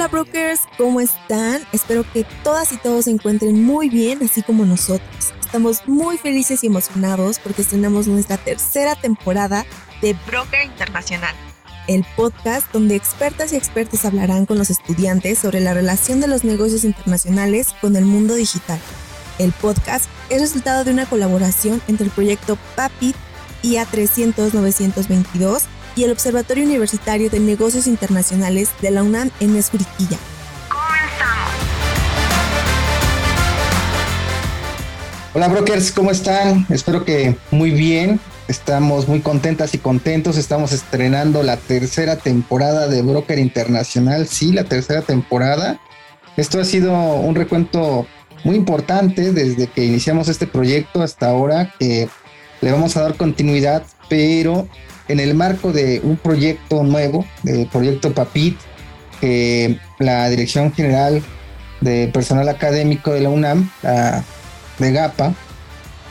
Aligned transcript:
Hola 0.00 0.08
brokers, 0.08 0.62
¿cómo 0.78 1.02
están? 1.02 1.60
Espero 1.72 2.10
que 2.10 2.24
todas 2.42 2.72
y 2.72 2.78
todos 2.78 3.04
se 3.04 3.10
encuentren 3.10 3.62
muy 3.62 3.90
bien, 3.90 4.20
así 4.22 4.40
como 4.42 4.64
nosotros. 4.64 5.34
Estamos 5.42 5.86
muy 5.86 6.16
felices 6.16 6.64
y 6.64 6.68
emocionados 6.68 7.38
porque 7.38 7.60
estrenamos 7.60 8.06
nuestra 8.06 8.38
tercera 8.38 8.94
temporada 8.94 9.66
de 10.00 10.16
Broker 10.26 10.64
Internacional, 10.64 11.34
el 11.86 12.06
podcast 12.16 12.72
donde 12.72 12.96
expertas 12.96 13.52
y 13.52 13.56
expertos 13.56 14.06
hablarán 14.06 14.46
con 14.46 14.56
los 14.56 14.70
estudiantes 14.70 15.38
sobre 15.38 15.60
la 15.60 15.74
relación 15.74 16.22
de 16.22 16.28
los 16.28 16.44
negocios 16.44 16.84
internacionales 16.84 17.74
con 17.82 17.94
el 17.94 18.06
mundo 18.06 18.36
digital. 18.36 18.80
El 19.38 19.52
podcast 19.52 20.06
es 20.30 20.40
resultado 20.40 20.82
de 20.82 20.92
una 20.92 21.04
colaboración 21.04 21.82
entre 21.88 22.06
el 22.06 22.10
proyecto 22.10 22.56
PAPIT 22.74 23.16
IA 23.62 23.86
300-922 23.86 25.64
y 25.96 26.04
el 26.04 26.10
Observatorio 26.12 26.64
Universitario 26.64 27.30
de 27.30 27.40
Negocios 27.40 27.86
Internacionales 27.86 28.70
de 28.80 28.90
la 28.90 29.02
UNAM 29.02 29.30
en 29.40 29.56
Escuriquilla. 29.56 30.18
Hola 35.32 35.46
brokers, 35.46 35.92
¿cómo 35.92 36.10
están? 36.10 36.66
Espero 36.70 37.04
que 37.04 37.36
muy 37.50 37.70
bien. 37.70 38.18
Estamos 38.48 39.06
muy 39.06 39.20
contentas 39.20 39.74
y 39.74 39.78
contentos. 39.78 40.36
Estamos 40.36 40.72
estrenando 40.72 41.44
la 41.44 41.56
tercera 41.56 42.16
temporada 42.16 42.88
de 42.88 43.02
Broker 43.02 43.38
Internacional. 43.38 44.26
Sí, 44.26 44.52
la 44.52 44.64
tercera 44.64 45.02
temporada. 45.02 45.80
Esto 46.36 46.60
ha 46.60 46.64
sido 46.64 46.92
un 46.92 47.36
recuento 47.36 48.08
muy 48.42 48.56
importante 48.56 49.32
desde 49.32 49.68
que 49.68 49.84
iniciamos 49.84 50.28
este 50.28 50.48
proyecto 50.48 51.00
hasta 51.00 51.28
ahora, 51.28 51.72
que 51.78 52.08
le 52.60 52.72
vamos 52.72 52.96
a 52.96 53.02
dar 53.02 53.14
continuidad, 53.14 53.84
pero 54.08 54.66
en 55.10 55.20
el 55.20 55.34
marco 55.34 55.72
de 55.72 56.00
un 56.02 56.16
proyecto 56.16 56.82
nuevo, 56.82 57.24
del 57.42 57.66
proyecto 57.66 58.12
PAPIT, 58.12 58.56
la 59.98 60.28
Dirección 60.28 60.72
General 60.72 61.22
de 61.80 62.08
Personal 62.08 62.48
Académico 62.48 63.12
de 63.12 63.20
la 63.20 63.30
UNAM, 63.30 63.70
la 63.82 64.24
de 64.78 64.92
GAPA, 64.92 65.34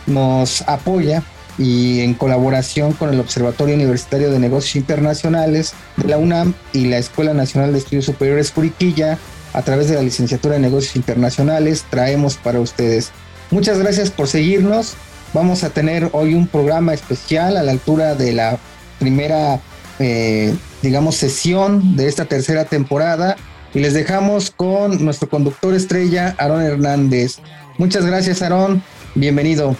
nos 0.05 0.61
apoya 0.67 1.23
y 1.57 2.01
en 2.01 2.13
colaboración 2.13 2.93
con 2.93 3.13
el 3.13 3.19
Observatorio 3.19 3.75
Universitario 3.75 4.31
de 4.31 4.39
Negocios 4.39 4.75
Internacionales 4.75 5.73
de 5.97 6.07
la 6.07 6.17
UNAM 6.17 6.53
y 6.73 6.85
la 6.85 6.97
Escuela 6.97 7.33
Nacional 7.33 7.73
de 7.73 7.79
Estudios 7.79 8.05
Superiores 8.05 8.51
Curiquilla, 8.51 9.17
a 9.53 9.61
través 9.63 9.89
de 9.89 9.95
la 9.95 10.01
licenciatura 10.01 10.55
de 10.55 10.61
Negocios 10.61 10.95
Internacionales, 10.95 11.85
traemos 11.89 12.37
para 12.37 12.59
ustedes. 12.59 13.11
Muchas 13.51 13.79
gracias 13.79 14.11
por 14.11 14.27
seguirnos. 14.27 14.95
Vamos 15.33 15.63
a 15.63 15.69
tener 15.69 16.09
hoy 16.13 16.33
un 16.33 16.47
programa 16.47 16.93
especial 16.93 17.57
a 17.57 17.63
la 17.63 17.71
altura 17.71 18.15
de 18.15 18.33
la 18.33 18.59
primera, 18.99 19.59
eh, 19.99 20.55
digamos, 20.81 21.15
sesión 21.15 21.95
de 21.95 22.07
esta 22.07 22.25
tercera 22.25 22.65
temporada 22.65 23.35
y 23.73 23.79
les 23.79 23.93
dejamos 23.93 24.51
con 24.51 25.03
nuestro 25.03 25.29
conductor 25.29 25.73
estrella, 25.73 26.35
Aarón 26.37 26.61
Hernández. 26.61 27.37
Muchas 27.77 28.05
gracias, 28.05 28.41
Aarón. 28.41 28.83
Bienvenido. 29.15 29.75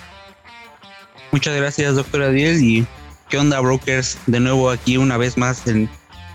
Muchas 1.31 1.55
gracias, 1.55 1.95
doctor 1.95 2.23
Adiel. 2.23 2.63
¿Y 2.63 2.87
qué 3.29 3.37
onda, 3.37 3.59
brokers? 3.59 4.17
De 4.25 4.39
nuevo 4.39 4.69
aquí 4.69 4.97
una 4.97 5.17
vez 5.17 5.37
más 5.37 5.67
en 5.67 5.89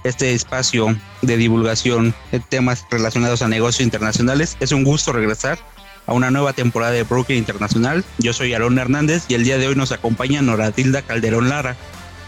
este 0.05 0.35
espacio 0.35 0.97
de 1.23 1.37
divulgación 1.37 2.15
de 2.31 2.41
temas 2.41 2.85
relacionados 2.91 3.43
a 3.43 3.49
negocios 3.49 3.85
internacionales. 3.85 4.57
Es 4.61 4.73
un 4.73 4.85
gusto 4.85 5.13
regresar 5.13 5.59
a 6.07 6.13
una 6.13 6.31
nueva 6.31 6.53
temporada 6.53 6.93
de 6.93 7.03
Broker 7.03 7.37
Internacional. 7.37 8.05
Yo 8.19 8.33
soy 8.33 8.53
Aarón 8.53 8.79
Hernández 8.79 9.25
y 9.29 9.35
el 9.35 9.45
día 9.45 9.59
de 9.59 9.69
hoy 9.69 9.75
nos 9.75 9.93
acompaña 9.93 10.43
Noratilda 10.43 11.03
Calderón 11.03 11.49
Lara, 11.49 11.77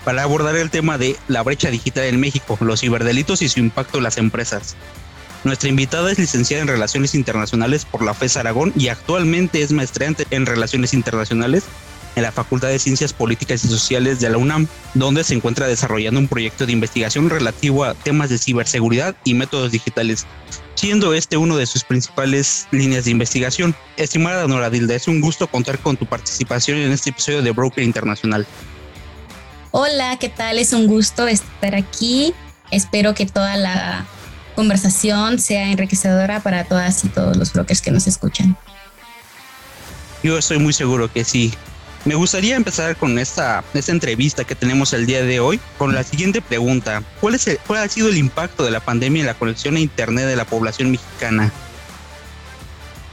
para 0.06 0.22
abordar 0.22 0.54
el 0.54 0.70
tema 0.70 0.98
de 0.98 1.16
la 1.26 1.42
brecha 1.42 1.68
digital 1.68 2.04
en 2.04 2.20
México, 2.20 2.56
los 2.60 2.82
ciberdelitos 2.82 3.42
y 3.42 3.48
su 3.48 3.58
impacto 3.58 3.98
en 3.98 4.04
las 4.04 4.18
empresas. 4.18 4.76
Nuestra 5.42 5.68
invitada 5.68 6.12
es 6.12 6.18
licenciada 6.20 6.62
en 6.62 6.68
Relaciones 6.68 7.16
Internacionales 7.16 7.84
por 7.84 8.04
la 8.04 8.14
FES 8.14 8.36
Aragón 8.36 8.72
y 8.76 8.86
actualmente 8.86 9.62
es 9.62 9.72
maestrante 9.72 10.24
en 10.30 10.46
Relaciones 10.46 10.94
Internacionales 10.94 11.64
en 12.14 12.22
la 12.22 12.30
Facultad 12.30 12.68
de 12.68 12.78
Ciencias 12.78 13.12
Políticas 13.12 13.64
y 13.64 13.68
Sociales 13.68 14.20
de 14.20 14.30
la 14.30 14.38
UNAM, 14.38 14.68
donde 14.94 15.24
se 15.24 15.34
encuentra 15.34 15.66
desarrollando 15.66 16.20
un 16.20 16.28
proyecto 16.28 16.66
de 16.66 16.72
investigación 16.72 17.28
relativo 17.28 17.82
a 17.82 17.94
temas 17.94 18.30
de 18.30 18.38
ciberseguridad 18.38 19.16
y 19.24 19.34
métodos 19.34 19.72
digitales, 19.72 20.24
siendo 20.76 21.14
este 21.14 21.36
uno 21.36 21.56
de 21.56 21.66
sus 21.66 21.82
principales 21.82 22.68
líneas 22.70 23.06
de 23.06 23.10
investigación. 23.10 23.74
Estimada 23.96 24.46
Nora 24.46 24.70
Dilda, 24.70 24.94
es 24.94 25.08
un 25.08 25.20
gusto 25.20 25.48
contar 25.48 25.80
con 25.80 25.96
tu 25.96 26.06
participación 26.06 26.78
en 26.78 26.92
este 26.92 27.10
episodio 27.10 27.42
de 27.42 27.50
Broker 27.50 27.82
Internacional. 27.82 28.46
Hola, 29.78 30.16
¿qué 30.18 30.30
tal? 30.30 30.58
Es 30.58 30.72
un 30.72 30.86
gusto 30.86 31.28
estar 31.28 31.74
aquí. 31.74 32.32
Espero 32.70 33.14
que 33.14 33.26
toda 33.26 33.58
la 33.58 34.06
conversación 34.54 35.38
sea 35.38 35.70
enriquecedora 35.70 36.40
para 36.40 36.64
todas 36.64 37.04
y 37.04 37.08
todos 37.08 37.36
los 37.36 37.52
brokers 37.52 37.82
que 37.82 37.90
nos 37.90 38.06
escuchan. 38.06 38.56
Yo 40.22 40.38
estoy 40.38 40.60
muy 40.60 40.72
seguro 40.72 41.12
que 41.12 41.24
sí. 41.24 41.52
Me 42.06 42.14
gustaría 42.14 42.56
empezar 42.56 42.96
con 42.96 43.18
esta, 43.18 43.62
esta 43.74 43.92
entrevista 43.92 44.44
que 44.44 44.54
tenemos 44.54 44.94
el 44.94 45.04
día 45.04 45.22
de 45.22 45.40
hoy 45.40 45.60
con 45.76 45.94
la 45.94 46.04
siguiente 46.04 46.40
pregunta. 46.40 47.02
¿Cuál, 47.20 47.34
es 47.34 47.46
¿Cuál 47.66 47.82
ha 47.82 47.88
sido 47.90 48.08
el 48.08 48.16
impacto 48.16 48.64
de 48.64 48.70
la 48.70 48.80
pandemia 48.80 49.20
en 49.20 49.26
la 49.26 49.34
conexión 49.34 49.76
a 49.76 49.80
Internet 49.80 50.24
de 50.24 50.36
la 50.36 50.46
población 50.46 50.90
mexicana? 50.90 51.52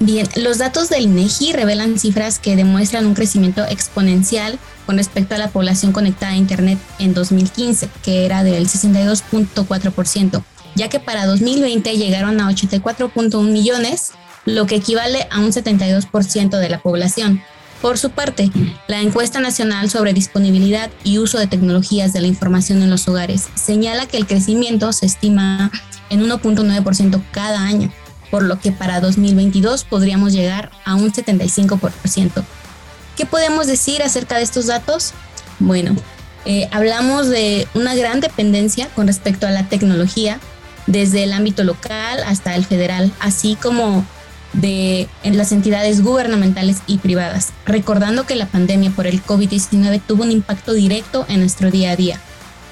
Bien, 0.05 0.27
los 0.35 0.57
datos 0.57 0.89
del 0.89 1.03
INEGI 1.03 1.53
revelan 1.53 1.97
cifras 1.97 2.37
que 2.37 2.57
demuestran 2.57 3.05
un 3.05 3.13
crecimiento 3.13 3.63
exponencial 3.63 4.59
con 4.85 4.97
respecto 4.97 5.33
a 5.33 5.37
la 5.37 5.47
población 5.47 5.93
conectada 5.93 6.33
a 6.33 6.35
Internet 6.35 6.77
en 6.99 7.13
2015, 7.13 7.87
que 8.03 8.25
era 8.25 8.43
del 8.43 8.67
62.4%, 8.67 10.43
ya 10.75 10.89
que 10.89 10.99
para 10.99 11.25
2020 11.25 11.95
llegaron 11.95 12.41
a 12.41 12.49
84.1 12.49 13.49
millones, 13.49 14.11
lo 14.43 14.65
que 14.65 14.75
equivale 14.75 15.25
a 15.31 15.39
un 15.39 15.53
72% 15.53 16.57
de 16.57 16.69
la 16.69 16.81
población. 16.81 17.41
Por 17.81 17.97
su 17.97 18.09
parte, 18.09 18.51
la 18.89 18.99
encuesta 18.99 19.39
nacional 19.39 19.89
sobre 19.89 20.11
disponibilidad 20.11 20.91
y 21.05 21.19
uso 21.19 21.39
de 21.39 21.47
tecnologías 21.47 22.11
de 22.11 22.19
la 22.19 22.27
información 22.27 22.81
en 22.81 22.89
los 22.89 23.07
hogares 23.07 23.47
señala 23.55 24.05
que 24.05 24.17
el 24.17 24.27
crecimiento 24.27 24.91
se 24.91 25.05
estima 25.05 25.71
en 26.09 26.29
1.9% 26.29 27.23
cada 27.31 27.61
año, 27.61 27.89
por 28.33 28.41
lo 28.41 28.59
que 28.59 28.71
para 28.71 28.99
2022 28.99 29.83
podríamos 29.83 30.33
llegar 30.33 30.71
a 30.85 30.95
un 30.95 31.13
75%. 31.13 32.43
¿Qué 33.15 33.27
podemos 33.27 33.67
decir 33.67 34.01
acerca 34.01 34.37
de 34.37 34.41
estos 34.41 34.65
datos? 34.65 35.13
Bueno, 35.59 35.95
eh, 36.45 36.67
hablamos 36.71 37.29
de 37.29 37.67
una 37.75 37.93
gran 37.93 38.21
dependencia 38.21 38.87
con 38.95 39.05
respecto 39.05 39.45
a 39.45 39.51
la 39.51 39.69
tecnología, 39.69 40.39
desde 40.87 41.21
el 41.25 41.31
ámbito 41.31 41.63
local 41.63 42.23
hasta 42.25 42.55
el 42.55 42.65
federal, 42.65 43.11
así 43.19 43.55
como 43.55 44.03
de 44.53 45.07
en 45.21 45.37
las 45.37 45.51
entidades 45.51 46.01
gubernamentales 46.01 46.77
y 46.87 46.97
privadas, 46.97 47.53
recordando 47.67 48.25
que 48.25 48.35
la 48.35 48.47
pandemia 48.47 48.89
por 48.89 49.05
el 49.05 49.23
COVID-19 49.23 50.01
tuvo 50.07 50.23
un 50.23 50.31
impacto 50.31 50.73
directo 50.73 51.27
en 51.29 51.41
nuestro 51.41 51.69
día 51.69 51.91
a 51.91 51.95
día, 51.95 52.19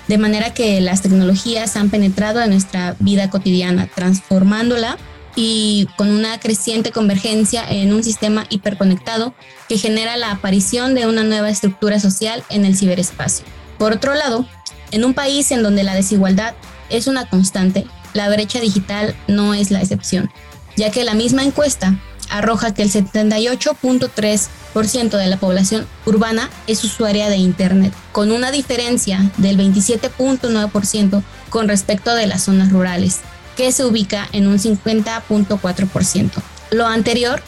de 0.07 0.17
manera 0.17 0.55
que 0.55 0.81
las 0.81 1.03
tecnologías 1.03 1.75
han 1.75 1.91
penetrado 1.91 2.41
en 2.41 2.49
nuestra 2.49 2.95
vida 2.97 3.29
cotidiana, 3.29 3.87
transformándola 3.93 4.97
y 5.35 5.87
con 5.95 6.09
una 6.09 6.39
creciente 6.39 6.91
convergencia 6.91 7.63
en 7.69 7.93
un 7.93 8.03
sistema 8.03 8.47
hiperconectado 8.49 9.35
que 9.69 9.77
genera 9.77 10.17
la 10.17 10.31
aparición 10.31 10.95
de 10.95 11.07
una 11.07 11.23
nueva 11.23 11.49
estructura 11.49 11.97
social 11.99 12.43
en 12.49 12.65
el 12.65 12.75
ciberespacio. 12.77 13.45
Por 13.77 13.93
otro 13.93 14.13
lado, 14.13 14.45
en 14.91 15.05
un 15.05 15.13
país 15.13 15.51
en 15.51 15.63
donde 15.63 15.83
la 15.83 15.95
desigualdad 15.95 16.53
es 16.89 17.07
una 17.07 17.29
constante, 17.29 17.87
la 18.13 18.27
brecha 18.29 18.59
digital 18.59 19.15
no 19.27 19.53
es 19.53 19.71
la 19.71 19.79
excepción, 19.79 20.29
ya 20.75 20.91
que 20.91 21.05
la 21.05 21.13
misma 21.13 21.43
encuesta 21.43 21.97
arroja 22.29 22.73
que 22.73 22.81
el 22.81 22.91
78.3% 22.91 25.17
de 25.17 25.27
la 25.27 25.37
población 25.37 25.87
urbana 26.05 26.49
es 26.67 26.83
usuaria 26.83 27.29
de 27.29 27.37
Internet, 27.37 27.93
con 28.11 28.31
una 28.31 28.51
diferencia 28.51 29.31
del 29.37 29.57
27.9% 29.57 31.23
con 31.49 31.67
respecto 31.67 32.13
de 32.15 32.27
las 32.27 32.43
zonas 32.43 32.71
rurales 32.71 33.21
que 33.55 33.71
se 33.71 33.85
ubica 33.85 34.27
en 34.31 34.47
un 34.47 34.57
50.4%. 34.57 36.31
Lo 36.71 36.87
anterior 36.87 37.41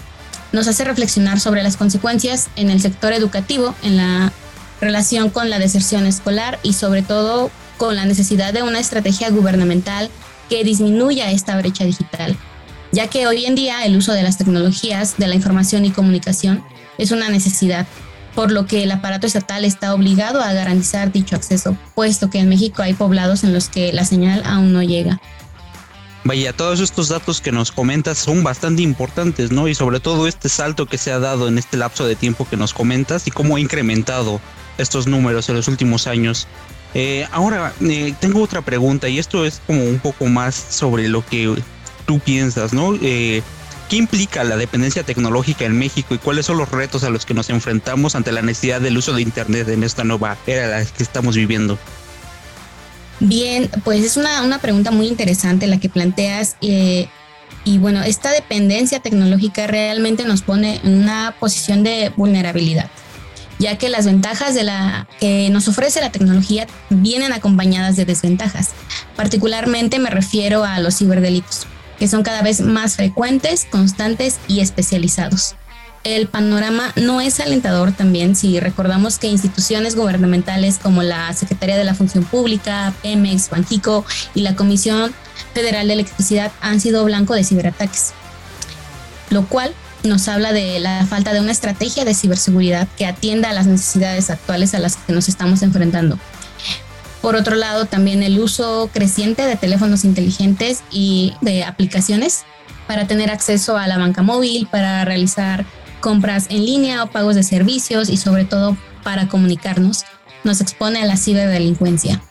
nos 0.51 0.67
hace 0.67 0.83
reflexionar 0.83 1.39
sobre 1.39 1.63
las 1.63 1.77
consecuencias 1.77 2.49
en 2.55 2.69
el 2.69 2.81
sector 2.81 3.13
educativo, 3.13 3.73
en 3.83 3.97
la 3.97 4.31
relación 4.79 5.29
con 5.29 5.49
la 5.49 5.59
deserción 5.59 6.05
escolar 6.05 6.59
y 6.61 6.73
sobre 6.73 7.01
todo 7.01 7.49
con 7.77 7.95
la 7.95 8.05
necesidad 8.05 8.53
de 8.53 8.63
una 8.63 8.79
estrategia 8.79 9.29
gubernamental 9.29 10.09
que 10.49 10.63
disminuya 10.63 11.31
esta 11.31 11.57
brecha 11.57 11.85
digital, 11.85 12.37
ya 12.91 13.07
que 13.07 13.27
hoy 13.27 13.45
en 13.45 13.55
día 13.55 13.85
el 13.85 13.95
uso 13.95 14.13
de 14.13 14.23
las 14.23 14.37
tecnologías 14.37 15.17
de 15.17 15.27
la 15.27 15.35
información 15.35 15.85
y 15.85 15.91
comunicación 15.91 16.63
es 16.97 17.11
una 17.11 17.29
necesidad, 17.29 17.87
por 18.35 18.51
lo 18.51 18.65
que 18.65 18.83
el 18.83 18.91
aparato 18.91 19.25
estatal 19.25 19.65
está 19.65 19.93
obligado 19.93 20.41
a 20.41 20.53
garantizar 20.53 21.11
dicho 21.11 21.35
acceso, 21.35 21.77
puesto 21.95 22.29
que 22.29 22.39
en 22.39 22.49
México 22.49 22.81
hay 22.81 22.93
poblados 22.93 23.43
en 23.43 23.53
los 23.53 23.69
que 23.69 23.93
la 23.93 24.05
señal 24.05 24.43
aún 24.45 24.73
no 24.73 24.83
llega. 24.83 25.19
Vaya, 26.25 26.53
todos 26.53 26.79
estos 26.79 27.09
datos 27.09 27.41
que 27.41 27.51
nos 27.51 27.73
comentas 27.73 28.17
son 28.17 28.43
bastante 28.43 28.81
importantes, 28.81 29.51
¿no? 29.51 29.67
Y 29.67 29.75
sobre 29.75 29.99
todo 29.99 30.25
este 30.27 30.47
salto 30.47 30.85
que 30.85 30.97
se 30.97 31.11
ha 31.11 31.19
dado 31.19 31.49
en 31.49 31.57
este 31.57 31.75
lapso 31.75 32.05
de 32.05 32.15
tiempo 32.15 32.47
que 32.49 32.55
nos 32.55 32.73
comentas 32.73 33.27
y 33.27 33.31
cómo 33.31 33.57
ha 33.57 33.59
incrementado 33.59 34.39
estos 34.77 35.05
números 35.05 35.49
en 35.49 35.55
los 35.55 35.67
últimos 35.67 36.07
años. 36.07 36.47
Eh, 36.93 37.27
ahora, 37.31 37.73
eh, 37.81 38.13
tengo 38.21 38.41
otra 38.41 38.61
pregunta 38.61 39.09
y 39.09 39.19
esto 39.19 39.45
es 39.45 39.61
como 39.67 39.83
un 39.83 39.99
poco 39.99 40.27
más 40.27 40.55
sobre 40.55 41.09
lo 41.09 41.25
que 41.25 41.61
tú 42.05 42.19
piensas, 42.19 42.71
¿no? 42.71 42.95
Eh, 43.01 43.41
¿Qué 43.89 43.97
implica 43.97 44.45
la 44.45 44.55
dependencia 44.55 45.03
tecnológica 45.03 45.65
en 45.65 45.77
México 45.77 46.15
y 46.15 46.19
cuáles 46.19 46.45
son 46.45 46.57
los 46.57 46.71
retos 46.71 47.03
a 47.03 47.09
los 47.09 47.25
que 47.25 47.33
nos 47.33 47.49
enfrentamos 47.49 48.15
ante 48.15 48.31
la 48.31 48.41
necesidad 48.41 48.79
del 48.79 48.97
uso 48.97 49.13
de 49.13 49.21
Internet 49.21 49.67
en 49.67 49.83
esta 49.83 50.05
nueva 50.05 50.37
era 50.47 50.85
que 50.85 51.03
estamos 51.03 51.35
viviendo? 51.35 51.77
Bien, 53.23 53.69
pues 53.85 54.03
es 54.03 54.17
una, 54.17 54.41
una 54.43 54.59
pregunta 54.59 54.91
muy 54.91 55.07
interesante 55.07 55.65
la 55.65 55.79
que 55.79 55.87
planteas. 55.87 56.57
Eh, 56.59 57.07
y 57.63 57.77
bueno, 57.77 58.03
esta 58.03 58.31
dependencia 58.31 58.99
tecnológica 58.99 59.65
realmente 59.65 60.25
nos 60.25 60.41
pone 60.41 60.81
en 60.83 61.03
una 61.03 61.33
posición 61.39 61.83
de 61.83 62.11
vulnerabilidad, 62.17 62.89
ya 63.59 63.77
que 63.77 63.87
las 63.87 64.05
ventajas 64.05 64.55
de 64.55 64.65
la 64.65 65.07
que 65.21 65.49
nos 65.51 65.69
ofrece 65.69 66.01
la 66.01 66.11
tecnología 66.11 66.67
vienen 66.89 67.31
acompañadas 67.31 67.95
de 67.95 68.03
desventajas. 68.03 68.71
Particularmente 69.15 69.99
me 69.99 70.09
refiero 70.09 70.65
a 70.65 70.79
los 70.79 70.97
ciberdelitos, 70.97 71.65
que 71.99 72.09
son 72.09 72.23
cada 72.23 72.41
vez 72.41 72.59
más 72.59 72.97
frecuentes, 72.97 73.65
constantes 73.71 74.37
y 74.49 74.59
especializados 74.59 75.55
el 76.03 76.27
panorama 76.27 76.91
no 76.95 77.21
es 77.21 77.39
alentador 77.39 77.93
también 77.93 78.35
si 78.35 78.59
recordamos 78.59 79.19
que 79.19 79.27
instituciones 79.27 79.95
gubernamentales 79.95 80.77
como 80.77 81.01
la 81.01 81.31
Secretaría 81.33 81.77
de 81.77 81.85
la 81.85 81.95
Función 81.95 82.25
Pública, 82.25 82.93
Pemex, 83.01 83.49
Banjico 83.49 84.05
y 84.35 84.41
la 84.41 84.55
Comisión 84.55 85.13
Federal 85.53 85.87
de 85.87 85.93
Electricidad 85.93 86.51
han 86.61 86.79
sido 86.79 87.05
blanco 87.05 87.33
de 87.33 87.43
ciberataques, 87.43 88.13
lo 89.29 89.47
cual 89.47 89.73
nos 90.03 90.27
habla 90.27 90.51
de 90.51 90.79
la 90.79 91.05
falta 91.05 91.33
de 91.33 91.39
una 91.39 91.53
estrategia 91.53 92.03
de 92.03 92.13
ciberseguridad 92.13 92.87
que 92.97 93.05
atienda 93.05 93.49
a 93.49 93.53
las 93.53 93.67
necesidades 93.67 94.29
actuales 94.29 94.73
a 94.73 94.79
las 94.79 94.97
que 94.97 95.13
nos 95.13 95.29
estamos 95.29 95.61
enfrentando. 95.61 96.19
Por 97.21 97.37
otro 97.37 97.55
lado, 97.55 97.85
también 97.85 98.21
el 98.21 98.37
uso 98.37 98.89
creciente 98.91 99.43
de 99.43 99.55
teléfonos 99.55 100.03
inteligentes 100.03 100.83
y 100.91 101.33
de 101.39 101.63
aplicaciones 101.63 102.43
para 102.85 103.07
tener 103.07 103.31
acceso 103.31 103.77
a 103.77 103.87
la 103.87 103.97
banca 103.97 104.23
móvil, 104.23 104.67
para 104.69 105.05
realizar 105.05 105.65
compras 106.03 106.47
en 106.49 106.65
línea 106.65 107.01
o 107.01 107.07
pagos 107.07 107.35
de 107.35 107.43
servicios 107.43 108.09
y 108.09 108.17
sobre 108.17 108.43
todo 108.43 108.75
para 109.03 109.29
comunicarnos, 109.29 110.03
nos 110.43 110.59
expone 110.59 111.01
a 111.01 111.05
la 111.05 111.15
ciberdelincuencia. 111.15 112.21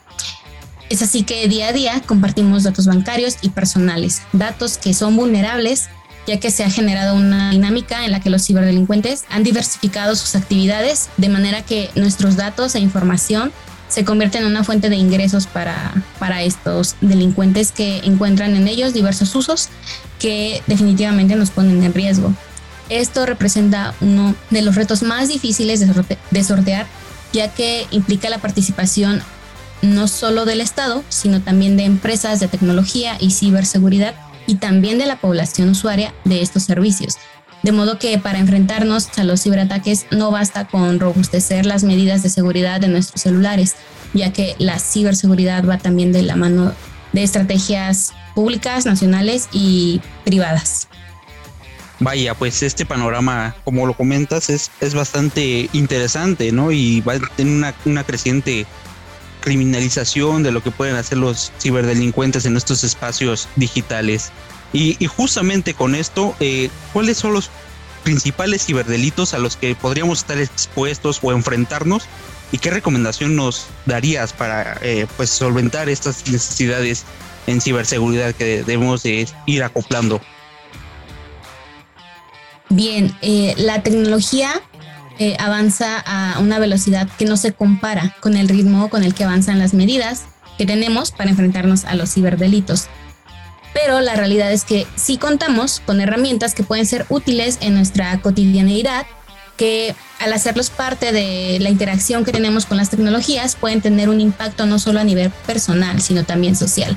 Es 0.91 1.01
así 1.01 1.23
que 1.23 1.49
día 1.49 1.69
a 1.69 1.73
día 1.73 2.03
compartimos 2.05 2.65
datos 2.65 2.87
bancarios 2.87 3.39
y 3.41 3.49
personales, 3.49 4.21
datos 4.35 4.77
que 4.77 4.93
son 4.93 5.17
vulnerables 5.17 5.89
ya 6.27 6.39
que 6.39 6.53
se 6.53 6.63
ha 6.63 6.71
generado 6.71 7.17
una 7.17 7.51
dinámica 7.51 8.05
en 8.05 8.13
la 8.13 8.21
que 8.21 8.31
los 8.31 8.47
ciberdelincuentes 8.47 9.25
han 9.29 9.43
diversificado 9.43 10.15
sus 10.15 10.37
actividades 10.37 11.09
de 11.17 11.31
manera 11.31 11.63
que 11.63 11.91
nuestros 11.97 12.37
datos 12.37 12.75
e 12.75 12.79
información 12.79 13.51
se 13.89 14.05
convierten 14.05 14.43
en 14.43 14.51
una 14.51 14.65
fuente 14.65 14.89
de 14.89 14.97
ingresos 14.97 15.47
para, 15.47 15.93
para 16.19 16.43
estos 16.43 16.95
delincuentes 17.01 17.73
que 17.73 17.99
encuentran 18.05 18.55
en 18.55 18.69
ellos 18.69 18.93
diversos 18.93 19.35
usos 19.35 19.69
que 20.21 20.63
definitivamente 20.67 21.35
nos 21.35 21.51
ponen 21.51 21.83
en 21.83 21.93
riesgo. 21.93 22.33
Esto 22.88 23.26
representa 23.26 23.94
uno 24.00 24.34
de 24.50 24.62
los 24.62 24.75
retos 24.75 25.02
más 25.02 25.29
difíciles 25.29 25.81
de, 25.81 26.44
sortear, 26.44 26.87
ya 27.32 27.49
que 27.49 27.87
implica 27.90 28.29
la 28.29 28.38
participación 28.38 29.23
no 29.81 30.08
solo 30.08 30.44
del 30.44 30.61
Estado, 30.61 31.02
sino 31.08 31.40
también 31.40 31.76
de 31.76 31.84
empresas 31.84 32.40
de 32.40 32.49
tecnología 32.49 33.17
y 33.19 33.31
ciberseguridad 33.31 34.14
y 34.46 34.56
también 34.56 34.99
de 34.99 35.06
la 35.06 35.17
población 35.20 35.70
usuaria 35.70 36.14
de 36.25 36.43
estos 36.43 36.64
servicios. 36.64 37.17
De 37.62 37.73
modo 37.73 37.99
que 37.99 38.19
para 38.19 38.38
enfrentarnos 38.38 39.08
a 39.17 39.25
los 39.25 39.43
ciberataques 39.43 40.06
no 40.11 40.31
basta 40.31 40.67
con 40.67 40.99
robustecer 40.99 41.64
las 41.64 41.85
medidas 41.85 42.23
de 42.23 42.31
seguridad 42.31 42.81
de 42.81 42.88
nuestros 42.88 43.23
celulares, 43.23 43.76
ya 44.14 44.32
que 44.32 44.56
la 44.58 44.78
ciberseguridad 44.78 45.64
va 45.64 45.78
también 45.78 46.12
de 46.12 46.23
la 46.23 46.37
mano 46.37 46.73
de 47.12 47.23
estrategias 47.23 48.12
públicas, 48.35 48.85
nacionales 48.85 49.49
y 49.52 50.00
privadas 50.25 50.88
vaya, 52.02 52.34
pues 52.34 52.62
este 52.62 52.84
panorama, 52.84 53.54
como 53.64 53.87
lo 53.87 53.94
comentas, 53.94 54.50
es, 54.50 54.70
es 54.81 54.94
bastante 54.94 55.69
interesante, 55.72 56.52
¿no? 56.52 56.72
Y 56.72 57.00
va 57.00 57.14
a 57.14 57.19
tener 57.37 57.54
una, 57.54 57.75
una 57.84 58.04
creciente 58.04 58.66
criminalización 59.43 60.43
de 60.43 60.52
lo 60.52 60.62
que 60.62 60.70
pueden 60.70 60.96
hacer 60.96 61.19
los 61.19 61.52
ciberdelincuentes 61.60 62.46
en 62.46 62.56
estos 62.56 62.84
espacios 62.84 63.49
digitales. 63.56 64.32
Y, 64.72 64.96
justamente 65.06 65.75
con 65.75 65.94
esto, 65.94 66.34
eh, 66.40 66.70
¿cuáles 66.94 67.19
son 67.19 67.34
los 67.34 67.50
principales 68.04 68.64
ciberdelitos 68.64 69.34
a 69.34 69.38
los 69.38 69.56
que 69.56 69.75
podríamos 69.75 70.20
estar 70.20 70.38
expuestos 70.38 71.19
o 71.22 71.32
enfrentarnos? 71.32 72.04
¿Y 72.52 72.58
qué 72.58 72.70
recomendación 72.70 73.37
nos 73.37 73.66
darías 73.84 74.32
para 74.32 74.78
eh, 74.81 75.06
pues 75.16 75.28
solventar 75.28 75.90
estas 75.90 76.26
necesidades 76.28 77.04
en 77.46 77.60
ciberseguridad 77.60 78.34
que 78.34 78.62
debemos 78.64 79.02
de 79.02 79.28
ir 79.46 79.62
acoplando? 79.62 80.22
Bien, 82.73 83.15
eh, 83.21 83.53
la 83.59 83.83
tecnología 83.83 84.51
eh, 85.19 85.37
avanza 85.39 86.03
a 86.07 86.39
una 86.39 86.59
velocidad 86.59 87.07
que 87.19 87.27
no 87.27 87.37
se 87.37 87.53
compara 87.53 88.17
con 88.21 88.35
el 88.35 88.49
ritmo 88.49 88.89
con 88.89 89.05
el 89.05 89.13
que 89.13 89.25
avanzan 89.25 89.59
las 89.59 89.75
medidas 89.75 90.23
que 90.57 90.65
tenemos 90.65 91.11
para 91.11 91.29
enfrentarnos 91.29 91.85
a 91.85 91.97
los 91.97 92.15
ciberdelitos. 92.15 92.87
Pero 93.75 94.01
la 94.01 94.15
realidad 94.15 94.51
es 94.53 94.65
que 94.65 94.87
sí 94.97 95.19
contamos 95.19 95.83
con 95.85 96.01
herramientas 96.01 96.55
que 96.55 96.63
pueden 96.63 96.87
ser 96.87 97.05
útiles 97.11 97.59
en 97.61 97.75
nuestra 97.75 98.19
cotidianeidad, 98.23 99.05
que 99.59 99.95
al 100.19 100.33
hacerlos 100.33 100.71
parte 100.71 101.13
de 101.13 101.59
la 101.61 101.69
interacción 101.69 102.25
que 102.25 102.33
tenemos 102.33 102.65
con 102.65 102.79
las 102.79 102.89
tecnologías 102.89 103.55
pueden 103.55 103.83
tener 103.83 104.09
un 104.09 104.23
impacto 104.23 104.65
no 104.65 104.79
solo 104.79 104.99
a 104.99 105.05
nivel 105.05 105.29
personal, 105.47 106.01
sino 106.01 106.25
también 106.25 106.57
social. 106.57 106.97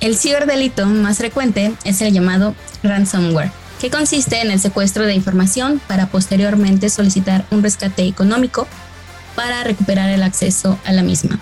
El 0.00 0.16
ciberdelito 0.16 0.86
más 0.86 1.18
frecuente 1.18 1.72
es 1.82 2.00
el 2.02 2.12
llamado 2.12 2.54
ransomware 2.84 3.59
que 3.80 3.90
consiste 3.90 4.40
en 4.42 4.50
el 4.50 4.60
secuestro 4.60 5.06
de 5.06 5.14
información 5.14 5.80
para 5.86 6.08
posteriormente 6.08 6.90
solicitar 6.90 7.46
un 7.50 7.62
rescate 7.62 8.06
económico 8.06 8.68
para 9.34 9.64
recuperar 9.64 10.10
el 10.10 10.22
acceso 10.22 10.78
a 10.84 10.92
la 10.92 11.02
misma. 11.02 11.40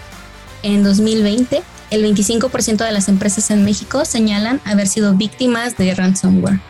En 0.62 0.84
2020, 0.84 1.62
el 1.90 2.04
25% 2.04 2.84
de 2.84 2.92
las 2.92 3.08
empresas 3.08 3.50
en 3.50 3.64
México 3.64 4.04
señalan 4.04 4.60
haber 4.64 4.86
sido 4.86 5.14
víctimas 5.14 5.76
de 5.76 5.94
ransomware. 5.94 6.60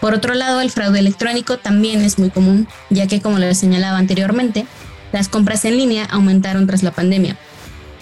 Por 0.00 0.12
otro 0.12 0.34
lado, 0.34 0.60
el 0.60 0.70
fraude 0.70 0.98
electrónico 0.98 1.58
también 1.58 2.02
es 2.02 2.18
muy 2.18 2.28
común, 2.28 2.68
ya 2.90 3.06
que 3.06 3.22
como 3.22 3.38
les 3.38 3.56
señalaba 3.56 3.96
anteriormente, 3.96 4.66
las 5.12 5.28
compras 5.28 5.64
en 5.64 5.78
línea 5.78 6.04
aumentaron 6.04 6.66
tras 6.66 6.82
la 6.82 6.90
pandemia. 6.90 7.38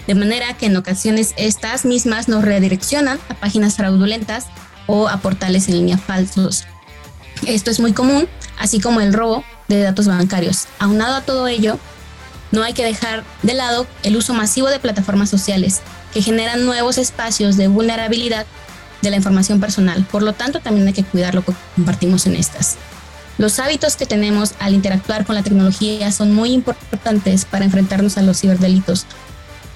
De 0.09 0.14
manera 0.14 0.55
que 0.55 0.67
en 0.67 0.76
ocasiones 0.76 1.35
estas 1.37 1.85
mismas 1.85 2.28
nos 2.28 2.45
redireccionan 2.45 3.19
a 3.28 3.35
páginas 3.35 3.76
fraudulentas 3.76 4.47
o 4.87 5.09
a 5.09 5.19
portales 5.19 5.69
en 5.69 5.75
línea 5.75 5.99
falsos, 5.99 6.64
esto 7.45 7.71
es 7.71 7.81
muy 7.81 7.93
común, 7.93 8.28
así 8.59 8.81
como 8.81 9.00
el 9.00 9.12
robo 9.12 9.45
de 9.69 9.83
datos 9.83 10.07
bancarios. 10.07 10.66
Aunado 10.78 11.16
a 11.16 11.21
todo 11.23 11.49
ello, 11.49 11.78
no 12.52 12.62
hay 12.62 12.73
que 12.73 12.85
dejar 12.85 13.25
de 13.43 13.55
lado 13.55 13.87
el 14.02 14.16
uso 14.16 14.35
masivo 14.35 14.69
de 14.69 14.78
plataformas 14.78 15.28
sociales 15.28 15.81
que 16.12 16.23
generan 16.23 16.64
nuevos 16.64 16.99
espacios 16.99 17.57
de 17.57 17.69
vulnerabilidad 17.69 18.47
de 19.02 19.11
la 19.11 19.16
información 19.16 19.61
personal. 19.61 20.07
Por 20.11 20.23
lo 20.23 20.33
tanto, 20.33 20.61
también 20.61 20.87
hay 20.87 20.93
que 20.93 21.05
cuidar 21.05 21.35
lo 21.35 21.45
que 21.45 21.52
compartimos 21.75 22.26
en 22.26 22.37
estas. 22.37 22.76
Los 23.38 23.59
hábitos 23.59 23.97
que 23.97 24.07
tenemos 24.07 24.55
al 24.59 24.75
interactuar 24.75 25.26
con 25.26 25.35
la 25.35 25.43
tecnología 25.43 26.11
son 26.11 26.33
muy 26.33 26.52
importantes 26.52 27.45
para 27.45 27.66
enfrentarnos 27.66 28.16
a 28.16 28.23
los 28.23 28.40
ciberdelitos. 28.40 29.05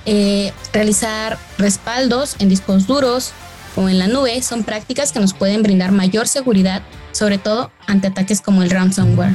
Eh, 0.06 0.52
realizar 0.72 1.38
respaldos 1.58 2.36
en 2.38 2.48
discos 2.48 2.86
duros 2.86 3.32
o 3.76 3.88
en 3.88 3.98
la 3.98 4.06
nube 4.06 4.40
son 4.40 4.64
prácticas 4.64 5.12
que 5.12 5.20
nos 5.20 5.34
pueden 5.34 5.62
brindar 5.62 5.92
mayor 5.92 6.26
seguridad 6.26 6.82
sobre 7.12 7.38
todo 7.38 7.70
ante 7.86 8.08
ataques 8.08 8.40
como 8.40 8.62
el 8.62 8.70
ransomware. 8.70 9.34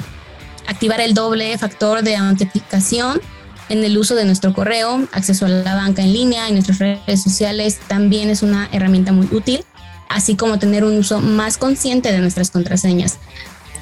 Activar 0.68 1.02
el 1.02 1.14
doble 1.14 1.58
factor 1.58 2.02
de 2.02 2.16
autenticación 2.16 3.22
en 3.70 3.84
el 3.84 3.98
uso 3.98 4.16
de 4.16 4.26
nuestro 4.26 4.54
correo, 4.54 5.08
acceso 5.12 5.46
a 5.46 5.50
la 5.50 5.76
banca 5.76 6.02
en 6.02 6.14
línea 6.14 6.50
y 6.50 6.54
nuestras 6.54 6.80
redes 6.80 7.24
sociales 7.24 7.80
también 7.88 8.30
es 8.30 8.44
una 8.44 8.70
herramienta 8.72 9.12
muy 9.12 9.28
útil, 9.32 9.64
así 10.10 10.36
como 10.36 10.60
tener 10.60 10.84
un 10.84 10.98
uso 10.98 11.20
más 11.20 11.58
consciente 11.58 12.12
de 12.12 12.20
nuestras 12.20 12.52
contraseñas. 12.52 13.18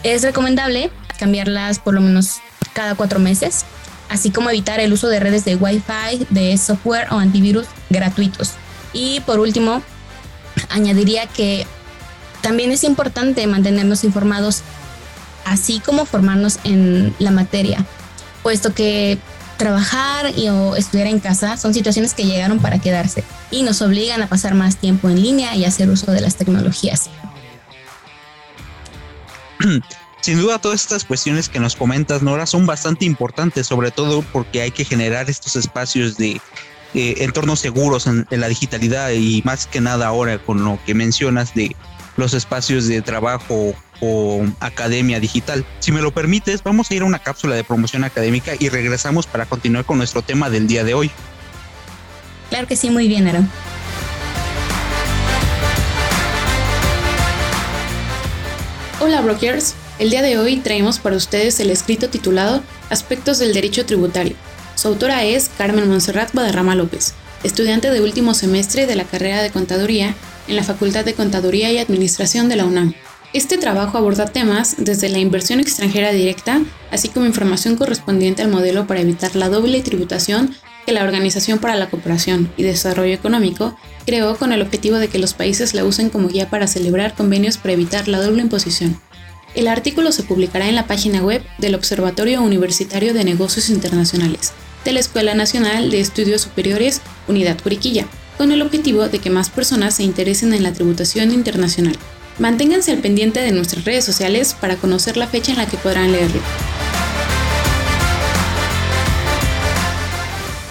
Es 0.04 0.24
recomendable 0.24 0.90
cambiarlas 1.20 1.80
por 1.80 1.94
lo 1.94 2.02
menos 2.02 2.38
cada 2.74 2.96
cuatro 2.96 3.20
meses, 3.20 3.66
así 4.10 4.32
como 4.32 4.50
evitar 4.50 4.80
el 4.80 4.94
uso 4.94 5.08
de 5.08 5.20
redes 5.20 5.46
de 5.46 5.56
Wi-Fi, 5.56 6.28
de 6.30 6.58
software 6.58 7.08
o 7.12 7.18
antivirus 7.18 7.68
gratuitos. 7.90 8.52
Y 8.94 9.20
por 9.22 9.40
último, 9.40 9.82
añadiría 10.70 11.28
que 11.28 11.66
también 12.44 12.72
es 12.72 12.84
importante 12.84 13.48
mantenernos 13.48 14.04
informados, 14.04 14.62
así 15.46 15.80
como 15.80 16.06
formarnos 16.06 16.60
en 16.66 17.16
la 17.18 17.32
materia, 17.32 17.84
puesto 18.44 18.76
que 18.76 19.18
trabajar 19.58 20.38
y 20.38 20.50
o 20.50 20.76
estudiar 20.76 21.08
en 21.08 21.20
casa 21.20 21.58
son 21.58 21.74
situaciones 21.74 22.14
que 22.14 22.26
llegaron 22.26 22.60
para 22.60 22.80
quedarse 22.80 23.24
y 23.50 23.64
nos 23.64 23.82
obligan 23.82 24.22
a 24.22 24.28
pasar 24.28 24.56
más 24.56 24.78
tiempo 24.78 25.10
en 25.10 25.22
línea 25.22 25.56
y 25.56 25.64
hacer 25.64 25.90
uso 25.90 26.12
de 26.12 26.20
las 26.22 26.36
tecnologías. 26.36 27.10
Sin 30.22 30.40
duda 30.40 30.60
todas 30.60 30.82
estas 30.82 31.06
cuestiones 31.06 31.48
que 31.50 31.60
nos 31.60 31.76
comentas, 31.76 32.22
Nora, 32.22 32.46
son 32.46 32.66
bastante 32.66 33.06
importantes, 33.06 33.68
sobre 33.68 33.92
todo 33.92 34.22
porque 34.34 34.62
hay 34.62 34.72
que 34.72 34.86
generar 34.86 35.30
estos 35.30 35.56
espacios 35.56 36.18
de 36.18 36.42
eh, 36.94 37.16
entornos 37.20 37.60
seguros 37.60 38.06
en, 38.08 38.28
la 38.30 38.48
digitalidad 38.48 39.12
y 39.12 39.42
más 39.44 39.66
que 39.66 39.82
nada 39.82 40.08
ahora 40.08 40.38
con 40.38 40.64
lo 40.64 40.80
que 40.86 40.94
mencionas 40.94 41.54
de 41.54 41.76
los 42.18 42.34
espacios 42.34 42.88
de 42.88 43.02
trabajo 43.02 43.74
o 44.02 44.46
academia 44.60 45.20
digital. 45.20 45.66
Si 45.80 45.92
me 45.92 46.02
lo 46.02 46.14
permites, 46.14 46.64
vamos 46.64 46.90
a 46.90 46.94
ir 46.94 47.02
a 47.02 47.06
una 47.06 47.20
cápsula 47.20 47.56
de 47.56 47.64
promoción 47.64 48.04
académica 48.04 48.54
y 48.60 48.70
regresamos 48.70 49.28
para 49.28 49.46
continuar 49.46 49.86
con 49.86 49.98
nuestro 49.98 50.22
tema 50.22 50.50
del 50.50 50.68
día 50.68 50.84
de 50.84 50.94
hoy. 50.94 51.12
Claro 52.50 52.68
que 52.68 52.76
sí, 52.76 52.90
muy 52.90 53.08
bien, 53.08 53.28
Aaron. 53.28 53.50
Hola 59.00 59.22
brokers, 59.22 59.76
el 60.00 60.12
día 60.12 60.22
de 60.22 60.38
hoy 60.38 60.58
traemos 60.58 61.00
para 61.00 61.18
ustedes 61.18 61.60
el 61.60 61.72
escrito 61.72 62.10
titulado 62.10 62.64
Aspectos 62.90 63.40
del 63.40 63.54
Derecho 63.54 63.86
Tributario. 63.86 64.36
Su 64.76 64.88
autora 64.88 65.24
es 65.24 65.50
Carmen 65.58 65.90
Monserrat 65.90 66.34
Badarrama 66.34 66.76
López, 66.76 67.14
estudiante 67.44 67.90
de 67.90 68.02
último 68.02 68.34
semestre 68.34 68.86
de 68.86 68.96
la 68.96 69.04
carrera 69.04 69.42
de 69.42 69.52
Contaduría 69.52 70.16
en 70.48 70.56
la 70.56 70.64
Facultad 70.64 71.06
de 71.06 71.14
Contaduría 71.14 71.72
y 71.72 71.78
Administración 71.78 72.50
de 72.50 72.56
la 72.56 72.66
UNAM. 72.66 72.94
Este 73.34 73.58
trabajo 73.58 73.98
aborda 73.98 74.26
temas 74.26 74.76
desde 74.78 75.10
la 75.10 75.18
inversión 75.18 75.60
extranjera 75.60 76.12
directa, 76.12 76.62
así 76.92 77.10
como 77.10 77.26
información 77.26 77.76
correspondiente 77.76 78.44
al 78.44 78.50
modelo 78.50 78.86
para 78.86 79.02
evitar 79.02 79.36
la 79.36 79.50
doble 79.50 79.82
tributación 79.82 80.56
que 80.86 80.92
la 80.92 81.04
Organización 81.04 81.60
para 81.60 81.76
la 81.76 81.90
Cooperación 81.90 82.52
y 82.58 82.64
Desarrollo 82.64 83.14
Económico 83.14 83.76
creó 84.06 84.36
con 84.36 84.52
el 84.52 84.62
objetivo 84.62 84.98
de 84.98 85.08
que 85.08 85.18
los 85.18 85.34
países 85.34 85.74
la 85.74 85.84
usen 85.84 86.10
como 86.10 86.28
guía 86.28 86.50
para 86.50 86.68
celebrar 86.68 87.16
convenios 87.16 87.58
para 87.58 87.74
evitar 87.74 88.08
la 88.08 88.22
doble 88.22 88.42
imposición. 88.42 89.00
El 89.56 89.68
artículo 89.68 90.12
se 90.12 90.24
publicará 90.24 90.68
en 90.68 90.76
la 90.76 90.88
página 90.88 91.24
web 91.24 91.42
del 91.58 91.76
Observatorio 91.76 92.42
Universitario 92.42 93.14
de 93.14 93.24
Negocios 93.24 93.70
Internacionales 93.70 94.54
de 94.84 94.92
la 94.92 95.00
Escuela 95.00 95.34
Nacional 95.34 95.90
de 95.90 96.02
Estudios 96.02 96.42
Superiores 96.42 97.02
Unidad 97.28 97.60
Curiquilla, 97.62 98.06
con 98.38 98.52
el 98.52 98.62
objetivo 98.62 99.08
de 99.10 99.20
que 99.20 99.30
más 99.30 99.50
personas 99.50 99.96
se 99.96 100.04
interesen 100.04 100.54
en 100.54 100.64
la 100.64 100.74
tributación 100.74 101.32
internacional. 101.32 101.98
Manténganse 102.40 102.92
al 102.92 103.00
pendiente 103.00 103.42
de 103.42 103.52
nuestras 103.52 103.86
redes 103.86 104.06
sociales 104.06 104.56
para 104.60 104.78
conocer 104.78 105.18
la 105.18 105.28
fecha 105.28 105.52
en 105.52 105.60
la 105.60 105.68
que 105.68 105.78
podrán 105.78 106.12
leerlo. 106.12 106.42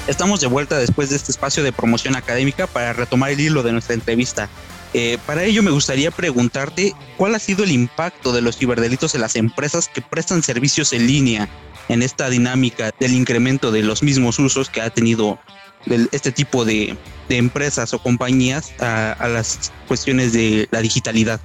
Estamos 0.09 0.41
de 0.41 0.49
vuelta 0.49 0.79
después 0.79 1.11
de 1.11 1.17
este 1.17 1.31
espacio 1.31 1.63
de 1.63 1.73
promoción 1.73 2.17
académica 2.17 2.67
para 2.67 2.93
retomar 2.93 3.31
el 3.31 3.41
hilo 3.41 3.63
de 3.63 3.73
nuestra 3.73 3.95
entrevista. 3.95 4.49
Eh, 4.95 5.17
para 5.27 5.45
ello 5.45 5.63
me 5.63 5.71
gustaría 5.71 6.11
preguntarte 6.11 6.95
cuál 7.17 7.35
ha 7.35 7.39
sido 7.39 7.65
el 7.65 7.71
impacto 7.71 8.33
de 8.33 8.43
los 8.43 8.59
ciberdelitos 8.59 9.15
en 9.15 9.23
las 9.23 9.37
empresas 9.37 9.89
que 9.89 10.03
prestan 10.03 10.43
servicios 10.43 10.93
en 10.93 11.07
línea 11.07 11.49
en 11.89 12.03
esta 12.03 12.29
dinámica 12.29 12.91
del 12.99 13.15
incremento 13.15 13.71
de 13.71 13.83
los 13.83 14.03
mismos 14.03 14.39
usos 14.39 14.69
que 14.69 14.81
ha 14.81 14.91
tenido 14.91 15.39
este 15.87 16.33
tipo 16.33 16.65
de, 16.65 16.97
empresas 17.29 17.95
o 17.95 17.99
compañías 17.99 18.73
a, 18.79 19.27
las 19.27 19.73
cuestiones 19.89 20.35
de 20.35 20.69
la 20.71 20.83
digitalidad. 20.83 21.41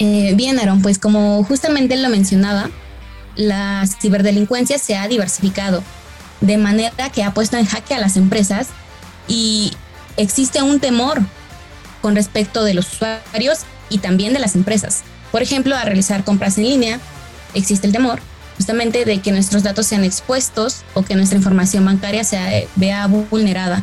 Eh, 0.00 0.32
bien, 0.34 0.58
Aaron, 0.58 0.82
pues 0.82 0.98
como 0.98 1.44
justamente 1.44 1.96
lo 1.96 2.08
mencionaba, 2.08 2.68
la 3.36 3.84
ciberdelincuencia 4.00 4.78
se 4.78 4.96
ha 4.96 5.06
diversificado 5.06 5.84
de 6.40 6.58
manera 6.58 7.10
que 7.10 7.22
ha 7.22 7.32
puesto 7.32 7.56
en 7.56 7.64
jaque 7.64 7.94
a 7.94 8.00
las 8.00 8.16
empresas 8.16 8.70
y 9.28 9.72
existe 10.16 10.60
un 10.62 10.80
temor 10.80 11.20
con 12.00 12.16
respecto 12.16 12.64
de 12.64 12.74
los 12.74 12.92
usuarios 12.92 13.60
y 13.88 13.98
también 13.98 14.32
de 14.32 14.40
las 14.40 14.56
empresas. 14.56 15.04
Por 15.30 15.42
ejemplo, 15.42 15.76
a 15.76 15.84
realizar 15.84 16.24
compras 16.24 16.58
en 16.58 16.64
línea, 16.64 17.00
existe 17.54 17.86
el 17.86 17.92
temor 17.92 18.20
justamente 18.62 19.04
de 19.04 19.18
que 19.18 19.32
nuestros 19.32 19.64
datos 19.64 19.88
sean 19.88 20.04
expuestos 20.04 20.82
o 20.94 21.02
que 21.02 21.16
nuestra 21.16 21.36
información 21.36 21.84
bancaria 21.84 22.22
se 22.22 22.68
vea 22.76 23.08
vulnerada. 23.08 23.82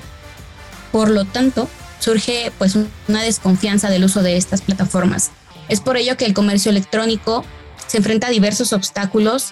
Por 0.93 1.09
lo 1.09 1.25
tanto, 1.25 1.67
surge 1.99 2.53
pues 2.57 2.77
una 3.09 3.21
desconfianza 3.21 3.89
del 3.89 4.05
uso 4.05 4.21
de 4.23 4.37
estas 4.37 4.61
plataformas. 4.61 5.31
Es 5.67 5.81
por 5.81 5.97
ello 5.97 6.15
que 6.15 6.23
el 6.23 6.33
comercio 6.33 6.71
electrónico 6.71 7.43
se 7.87 7.97
enfrenta 7.97 8.27
a 8.27 8.29
diversos 8.29 8.71
obstáculos 8.71 9.51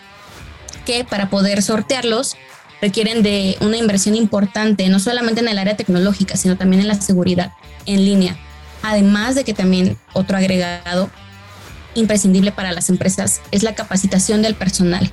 que 0.85 1.03
para 1.03 1.29
poder 1.29 1.61
sortearlos 1.61 2.37
requieren 2.81 3.21
de 3.21 3.57
una 3.59 3.75
inversión 3.75 4.15
importante, 4.15 4.87
no 4.87 4.97
solamente 4.97 5.41
en 5.41 5.49
el 5.49 5.59
área 5.59 5.75
tecnológica, 5.75 6.37
sino 6.37 6.55
también 6.55 6.83
en 6.83 6.87
la 6.87 7.01
seguridad 7.01 7.51
en 7.85 8.05
línea. 8.05 8.37
Además 8.81 9.35
de 9.35 9.43
que 9.43 9.53
también 9.53 9.97
otro 10.13 10.37
agregado 10.37 11.09
imprescindible 11.97 12.51
para 12.51 12.71
las 12.71 12.89
empresas 12.89 13.41
es 13.51 13.63
la 13.63 13.75
capacitación 13.75 14.41
del 14.41 14.55
personal, 14.55 15.11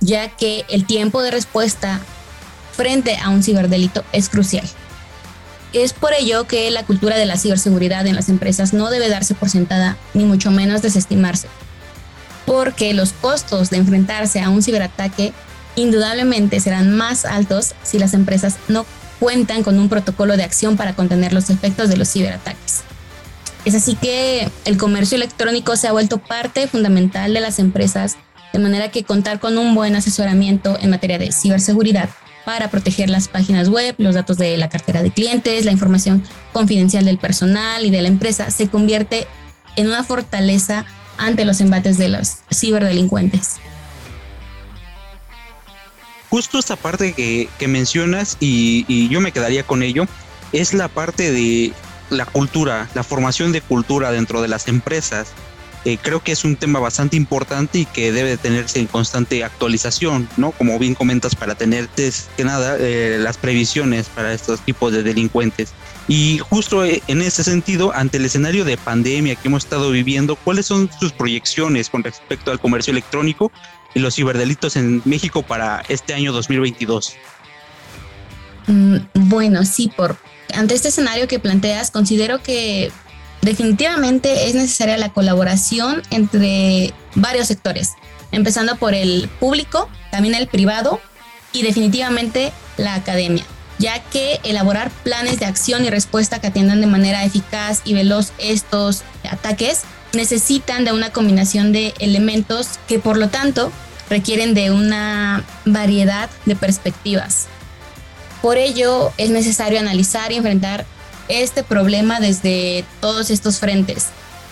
ya 0.00 0.28
que 0.28 0.64
el 0.68 0.86
tiempo 0.86 1.22
de 1.22 1.30
respuesta 1.30 2.00
frente 2.72 3.16
a 3.16 3.30
un 3.30 3.42
ciberdelito 3.42 4.04
es 4.12 4.28
crucial. 4.28 4.66
Es 5.72 5.92
por 5.92 6.12
ello 6.12 6.46
que 6.46 6.70
la 6.70 6.84
cultura 6.84 7.16
de 7.16 7.26
la 7.26 7.36
ciberseguridad 7.36 8.06
en 8.06 8.14
las 8.14 8.28
empresas 8.28 8.72
no 8.72 8.90
debe 8.90 9.08
darse 9.08 9.34
por 9.34 9.50
sentada, 9.50 9.96
ni 10.14 10.24
mucho 10.24 10.50
menos 10.50 10.82
desestimarse, 10.82 11.48
porque 12.44 12.94
los 12.94 13.12
costos 13.12 13.70
de 13.70 13.78
enfrentarse 13.78 14.40
a 14.40 14.50
un 14.50 14.62
ciberataque 14.62 15.32
indudablemente 15.74 16.60
serán 16.60 16.96
más 16.96 17.24
altos 17.24 17.74
si 17.82 17.98
las 17.98 18.14
empresas 18.14 18.56
no 18.68 18.86
cuentan 19.18 19.62
con 19.62 19.78
un 19.78 19.88
protocolo 19.88 20.36
de 20.36 20.44
acción 20.44 20.76
para 20.76 20.94
contener 20.94 21.32
los 21.32 21.50
efectos 21.50 21.88
de 21.88 21.96
los 21.96 22.10
ciberataques. 22.10 22.82
Es 23.66 23.74
así 23.74 23.96
que 23.96 24.48
el 24.64 24.78
comercio 24.78 25.16
electrónico 25.16 25.74
se 25.74 25.88
ha 25.88 25.92
vuelto 25.92 26.18
parte 26.18 26.68
fundamental 26.68 27.34
de 27.34 27.40
las 27.40 27.58
empresas, 27.58 28.16
de 28.52 28.60
manera 28.60 28.92
que 28.92 29.02
contar 29.02 29.40
con 29.40 29.58
un 29.58 29.74
buen 29.74 29.96
asesoramiento 29.96 30.78
en 30.80 30.90
materia 30.90 31.18
de 31.18 31.32
ciberseguridad 31.32 32.08
para 32.44 32.70
proteger 32.70 33.10
las 33.10 33.26
páginas 33.26 33.68
web, 33.68 33.96
los 33.98 34.14
datos 34.14 34.38
de 34.38 34.56
la 34.56 34.68
cartera 34.68 35.02
de 35.02 35.10
clientes, 35.10 35.64
la 35.64 35.72
información 35.72 36.22
confidencial 36.52 37.04
del 37.04 37.18
personal 37.18 37.84
y 37.84 37.90
de 37.90 38.02
la 38.02 38.08
empresa 38.08 38.52
se 38.52 38.68
convierte 38.68 39.26
en 39.74 39.88
una 39.88 40.04
fortaleza 40.04 40.86
ante 41.18 41.44
los 41.44 41.60
embates 41.60 41.98
de 41.98 42.08
los 42.08 42.36
ciberdelincuentes. 42.54 43.56
Justo 46.30 46.60
esta 46.60 46.76
parte 46.76 47.14
que, 47.14 47.48
mencionas 47.66 48.36
y, 48.38 49.08
yo 49.08 49.20
me 49.20 49.32
quedaría 49.32 49.64
con 49.64 49.82
ello, 49.82 50.06
es 50.52 50.72
la 50.72 50.86
parte 50.86 51.32
de 51.32 51.72
la 52.10 52.26
cultura, 52.26 52.88
la 52.94 53.02
formación 53.02 53.52
de 53.52 53.60
cultura 53.60 54.10
dentro 54.10 54.42
de 54.42 54.48
las 54.48 54.68
empresas. 54.68 55.28
Eh, 55.84 55.98
creo 56.02 56.20
que 56.20 56.32
es 56.32 56.44
un 56.44 56.56
tema 56.56 56.80
bastante 56.80 57.16
importante 57.16 57.78
y 57.78 57.84
que 57.86 58.10
debe 58.10 58.36
tenerse 58.36 58.80
en 58.80 58.86
constante 58.86 59.44
actualización, 59.44 60.28
¿no? 60.36 60.50
Como 60.50 60.76
bien 60.80 60.96
comentas, 60.96 61.36
para 61.36 61.54
tener 61.54 61.88
que 61.88 62.44
nada 62.44 62.76
eh, 62.80 63.18
las 63.20 63.38
previsiones 63.38 64.08
para 64.08 64.32
estos 64.32 64.60
tipos 64.62 64.92
de 64.92 65.04
delincuentes. 65.04 65.72
Y 66.08 66.38
justo 66.38 66.84
eh, 66.84 67.02
en 67.06 67.22
ese 67.22 67.44
sentido, 67.44 67.92
ante 67.94 68.16
el 68.16 68.24
escenario 68.24 68.64
de 68.64 68.76
pandemia 68.76 69.36
que 69.36 69.46
hemos 69.46 69.62
estado 69.62 69.92
viviendo, 69.92 70.34
¿cuáles 70.34 70.66
son 70.66 70.90
sus 70.98 71.12
proyecciones 71.12 71.88
con 71.88 72.02
respecto 72.02 72.50
al 72.50 72.58
comercio 72.58 72.90
electrónico 72.90 73.52
y 73.94 74.00
los 74.00 74.16
ciberdelitos 74.16 74.74
en 74.74 75.02
México 75.04 75.44
para 75.44 75.84
este 75.88 76.14
año 76.14 76.32
2022? 76.32 77.14
Mm, 78.66 78.96
bueno, 79.14 79.64
sí, 79.64 79.90
por 79.96 80.16
ante 80.54 80.74
este 80.74 80.88
escenario 80.88 81.28
que 81.28 81.38
planteas, 81.38 81.90
considero 81.90 82.42
que 82.42 82.90
definitivamente 83.42 84.48
es 84.48 84.54
necesaria 84.54 84.96
la 84.96 85.12
colaboración 85.12 86.02
entre 86.10 86.92
varios 87.14 87.46
sectores, 87.48 87.92
empezando 88.32 88.76
por 88.76 88.94
el 88.94 89.28
público, 89.40 89.88
también 90.10 90.34
el 90.34 90.48
privado 90.48 91.00
y 91.52 91.62
definitivamente 91.62 92.52
la 92.76 92.94
academia, 92.94 93.44
ya 93.78 94.00
que 94.00 94.40
elaborar 94.42 94.90
planes 95.02 95.38
de 95.38 95.46
acción 95.46 95.84
y 95.84 95.90
respuesta 95.90 96.40
que 96.40 96.48
atiendan 96.48 96.80
de 96.80 96.86
manera 96.86 97.24
eficaz 97.24 97.82
y 97.84 97.94
veloz 97.94 98.32
estos 98.38 99.02
ataques 99.30 99.82
necesitan 100.12 100.84
de 100.84 100.92
una 100.92 101.10
combinación 101.10 101.72
de 101.72 101.94
elementos 101.98 102.78
que 102.88 102.98
por 102.98 103.16
lo 103.16 103.28
tanto 103.28 103.70
requieren 104.08 104.54
de 104.54 104.70
una 104.70 105.44
variedad 105.64 106.30
de 106.46 106.56
perspectivas. 106.56 107.48
Por 108.46 108.58
ello 108.58 109.12
es 109.18 109.30
necesario 109.30 109.80
analizar 109.80 110.30
y 110.30 110.36
enfrentar 110.36 110.86
este 111.28 111.64
problema 111.64 112.20
desde 112.20 112.84
todos 113.00 113.30
estos 113.30 113.58
frentes. 113.58 114.06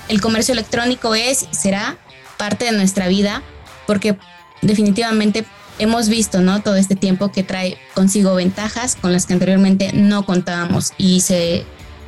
El 0.09 0.21
comercio 0.21 0.51
electrónico 0.51 1.15
es 1.15 1.45
y 1.45 1.55
será 1.55 1.97
parte 2.37 2.65
de 2.65 2.73
nuestra 2.73 3.07
vida 3.07 3.45
porque 3.87 4.19
definitivamente 4.63 5.45
hemos 5.79 6.09
visto 6.09 6.41
¿no? 6.41 6.61
todo 6.61 6.75
este 6.75 6.97
tiempo 6.97 7.31
que 7.31 7.45
trae 7.45 7.79
consigo 7.95 8.35
ventajas 8.35 8.97
con 9.01 9.13
las 9.13 9.27
que 9.27 9.35
anteriormente 9.35 9.93
no 9.93 10.27
contábamos 10.27 10.93
y 10.99 11.21
se 11.21 11.65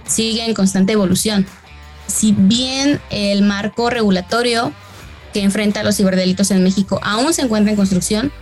sigue 0.09 0.45
en 0.45 0.55
constante 0.55 0.95
evolución. 0.95 1.47
Si 2.09 2.33
bien 2.33 3.01
el 3.11 3.43
marco 3.43 3.91
regulatorio 3.91 4.73
que 5.33 5.45
enfrenta 5.45 5.85
los 5.85 5.99
ciberdelitos 5.99 6.51
en 6.51 6.65
México 6.65 6.99
aún 7.05 7.33
se 7.33 7.43
encuentra 7.43 7.71
en 7.71 7.77
construcción 7.77 8.33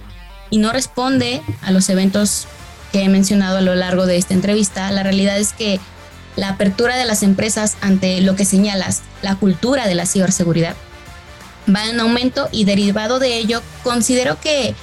y 0.49 0.57
no 0.57 0.73
responde 0.73 1.43
a 1.61 1.73
los 1.73 1.91
eventos 1.91 2.47
que 2.95 3.03
he 3.03 3.09
mencionado 3.09 3.57
a 3.57 3.61
lo 3.61 3.75
largo 3.75 4.07
de 4.07 4.17
esta 4.17 4.35
entrevista, 4.35 4.89
la 4.93 5.03
realidad 5.03 5.37
es 5.37 5.53
que 5.53 5.81
la 6.37 6.51
apertura 6.51 6.97
de 6.97 7.05
las 7.05 7.25
empresas 7.25 7.77
ante 7.81 8.21
lo 8.21 8.37
que 8.37 8.45
señalas, 8.45 9.03
la 9.21 9.35
cultura 9.35 9.89
de 9.89 9.97
la 9.97 10.07
ciberseguridad, 10.07 10.77
va 11.69 11.87
en 11.87 11.99
aumento 11.99 12.49
y 12.53 12.67
derivado 12.67 13.19
de 13.19 13.37
ello, 13.37 13.63
considero 13.83 14.39
que 14.41 14.77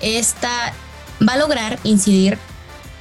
esta 0.00 0.74
va 1.28 1.32
a 1.32 1.38
lograr 1.38 1.80
incidir 1.82 2.38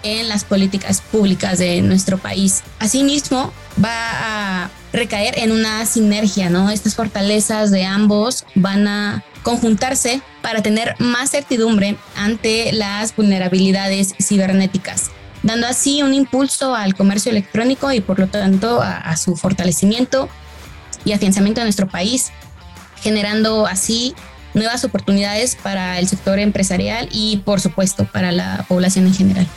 en 0.06 0.30
las 0.30 0.46
políticas 0.46 1.02
públicas 1.02 1.58
de 1.58 1.82
nuestro 1.82 2.18
país. 2.20 2.64
Asimismo, 2.80 3.52
va 3.84 3.90
a 4.64 4.70
recaer 4.94 5.40
en 5.40 5.52
una 5.52 5.86
sinergia, 5.86 6.50
¿no? 6.50 6.70
Estas 6.70 6.96
fortalezas 6.96 7.72
de 7.72 7.86
ambos 7.86 8.46
van 8.54 8.88
a 8.88 9.24
conjuntarse 9.42 10.22
para 10.42 10.62
tener 10.62 10.96
más 11.00 11.32
certidumbre 11.32 11.98
ante 12.16 12.72
las 12.72 13.16
vulnerabilidades 13.16 14.14
cibernéticas, 14.20 15.12
dando 15.44 15.68
así 15.68 16.04
un 16.04 16.14
impulso 16.14 16.76
al 16.76 16.96
comercio 16.96 17.32
electrónico 17.32 17.92
y 17.92 18.00
por 18.00 18.20
lo 18.20 18.28
tanto 18.28 18.82
a, 18.82 19.16
su 19.18 19.36
fortalecimiento 19.36 20.30
y 21.04 21.14
afianzamiento 21.14 21.62
de 21.62 21.66
nuestro 21.66 21.88
país, 21.88 22.32
generando 23.02 23.66
así 23.66 24.16
nuevas 24.54 24.84
oportunidades 24.86 25.56
para 25.56 26.00
el 26.00 26.08
sector 26.08 26.40
empresarial 26.40 27.10
y 27.12 27.38
por 27.38 27.60
supuesto 27.60 28.06
para 28.06 28.32
la 28.32 28.66
población 28.68 29.08
en 29.08 29.14
general. 29.14 29.48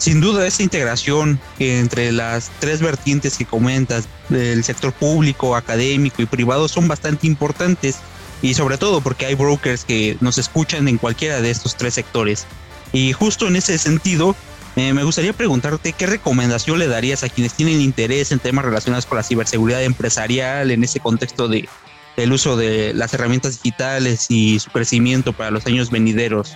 Sin 0.00 0.22
duda, 0.22 0.46
esta 0.46 0.62
integración 0.62 1.38
entre 1.58 2.10
las 2.10 2.50
tres 2.58 2.80
vertientes 2.80 3.36
que 3.36 3.44
comentas, 3.44 4.08
del 4.30 4.64
sector 4.64 4.94
público, 4.94 5.54
académico 5.54 6.22
y 6.22 6.26
privado, 6.26 6.68
son 6.68 6.88
bastante 6.88 7.26
importantes 7.26 7.96
y 8.40 8.54
sobre 8.54 8.78
todo 8.78 9.02
porque 9.02 9.26
hay 9.26 9.34
brokers 9.34 9.84
que 9.84 10.16
nos 10.22 10.38
escuchan 10.38 10.88
en 10.88 10.96
cualquiera 10.96 11.42
de 11.42 11.50
estos 11.50 11.76
tres 11.76 11.92
sectores. 11.92 12.46
Y 12.94 13.12
justo 13.12 13.46
en 13.46 13.56
ese 13.56 13.76
sentido, 13.76 14.34
eh, 14.76 14.94
me 14.94 15.04
gustaría 15.04 15.34
preguntarte 15.34 15.92
qué 15.92 16.06
recomendación 16.06 16.78
le 16.78 16.88
darías 16.88 17.22
a 17.22 17.28
quienes 17.28 17.52
tienen 17.52 17.82
interés 17.82 18.32
en 18.32 18.38
temas 18.38 18.64
relacionados 18.64 19.04
con 19.04 19.18
la 19.18 19.22
ciberseguridad 19.22 19.84
empresarial 19.84 20.70
en 20.70 20.82
ese 20.82 21.00
contexto 21.00 21.46
de 21.46 21.68
el 22.16 22.32
uso 22.32 22.56
de 22.56 22.94
las 22.94 23.12
herramientas 23.12 23.62
digitales 23.62 24.30
y 24.30 24.60
su 24.60 24.70
crecimiento 24.70 25.34
para 25.34 25.50
los 25.50 25.66
años 25.66 25.90
venideros. 25.90 26.54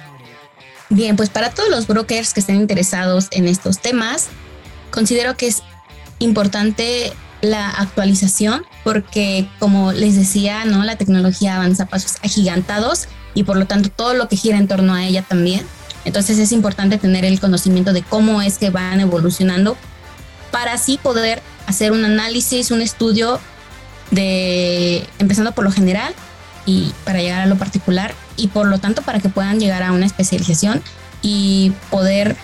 Bien, 0.91 1.17
pues 1.17 1.31
para 1.31 1.51
todos 1.51 1.71
los 1.71 1.87
brokers 1.87 2.35
que 2.35 2.41
estén 2.41 2.57
interesados 2.57 3.29
en 3.31 3.49
estos 3.49 3.79
temas, 3.81 4.29
considero 4.91 5.37
que 5.37 5.47
es 5.47 5.63
importante 6.19 7.13
la 7.41 7.69
actualización 7.69 8.65
porque 8.85 9.49
como 9.59 9.93
les 9.93 10.17
decía, 10.17 10.65
¿no? 10.65 10.85
La 10.85 10.97
tecnología 10.97 11.57
avanza 11.57 11.85
a 11.85 11.87
pasos 11.87 12.17
agigantados 12.23 13.09
y 13.35 13.45
por 13.45 13.57
lo 13.57 13.67
tanto 13.67 13.91
todo 13.91 14.15
lo 14.15 14.29
que 14.29 14.37
gira 14.37 14.59
en 14.59 14.69
torno 14.69 14.95
a 14.95 15.05
ella 15.05 15.23
también. 15.23 15.67
Entonces 16.05 16.39
es 16.39 16.53
importante 16.53 16.99
tener 16.99 17.25
el 17.25 17.41
conocimiento 17.41 17.93
de 17.93 18.03
cómo 18.03 18.43
es 18.43 18.59
que 18.59 18.71
van 18.71 19.01
evolucionando 19.01 19.77
para 20.51 20.75
así 20.75 20.99
poder 20.99 21.43
hacer 21.67 21.93
un 21.93 22.05
análisis, 22.05 22.71
un 22.71 22.83
estudio 22.83 23.41
de 24.11 25.07
empezando 25.19 25.53
por 25.53 25.65
lo 25.65 25.73
general 25.73 26.15
y 26.67 26.93
para 27.05 27.21
llegar 27.21 27.43
a 27.43 27.47
lo 27.47 27.57
particular 27.57 28.15
y 28.37 28.49
por 28.49 28.67
lo 28.67 28.79
tanto 28.79 29.03
para 29.03 29.21
que 29.21 29.29
puedan 29.29 29.61
llegar 29.61 29.83
a 29.83 29.93
una 29.93 30.07
especialización 30.07 30.83
y 31.23 31.73
poder 31.91 32.37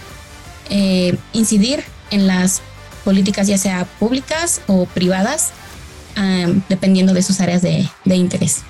eh, 0.68 1.16
incidir 1.32 1.82
en 2.10 2.26
las 2.26 2.62
políticas 3.04 3.46
ya 3.46 3.58
sea 3.58 3.84
públicas 3.98 4.60
o 4.66 4.86
privadas 4.86 5.52
dependiendo 6.68 7.14
de 7.14 7.22
sus 7.22 7.40
áreas 7.40 7.62
de, 7.62 7.88
interés. 8.04 8.62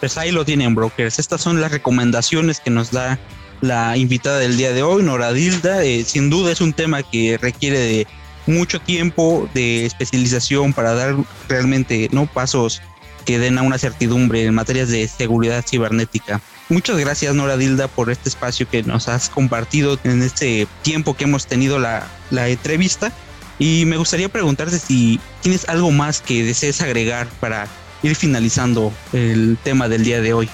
Pues 0.00 0.16
ahí 0.18 0.30
lo 0.30 0.44
tienen 0.44 0.74
brokers. 0.74 1.18
Estas 1.18 1.40
son 1.40 1.60
las 1.60 1.72
recomendaciones 1.72 2.60
que 2.60 2.70
nos 2.70 2.90
da 2.90 3.18
la 3.60 3.96
invitada 3.96 4.38
del 4.38 4.56
día 4.56 4.72
de 4.72 4.82
hoy, 4.82 5.02
Nora 5.02 5.32
Dilda. 5.32 5.82
Eh, 5.82 6.04
sin 6.04 6.30
duda 6.30 6.52
es 6.52 6.60
un 6.60 6.72
tema 6.72 7.02
que 7.02 7.38
requiere 7.40 7.78
de 7.78 8.06
mucho 8.46 8.80
tiempo 8.80 9.48
de 9.54 9.86
especialización 9.86 10.72
para 10.72 10.94
dar 10.94 11.16
realmente 11.48 12.08
no 12.12 12.26
pasos 12.26 12.82
que 13.24 13.38
den 13.38 13.58
a 13.58 13.62
una 13.62 13.78
certidumbre 13.78 14.44
en 14.44 14.54
materias 14.54 14.88
de 14.88 15.08
seguridad 15.08 15.64
cibernética. 15.66 16.40
Muchas 16.68 16.98
gracias 16.98 17.34
Nora 17.34 17.56
Dilda 17.56 17.88
por 17.88 18.10
este 18.10 18.28
espacio 18.28 18.68
que 18.68 18.82
nos 18.82 19.08
has 19.08 19.28
compartido 19.28 19.98
en 20.04 20.22
este 20.22 20.66
tiempo 20.82 21.14
que 21.14 21.24
hemos 21.24 21.46
tenido 21.46 21.78
la, 21.78 22.06
la 22.30 22.48
entrevista 22.48 23.12
y 23.58 23.84
me 23.86 23.96
gustaría 23.96 24.28
preguntarte 24.28 24.78
si 24.78 25.20
tienes 25.42 25.68
algo 25.68 25.90
más 25.90 26.20
que 26.20 26.42
desees 26.42 26.80
agregar 26.80 27.28
para 27.40 27.68
ir 28.02 28.14
finalizando 28.16 28.92
el 29.12 29.56
tema 29.62 29.88
del 29.88 30.04
día 30.04 30.20
de 30.20 30.32
hoy. 30.34 30.48